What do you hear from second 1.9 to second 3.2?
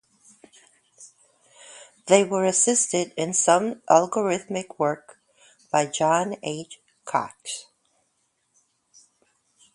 They were assisted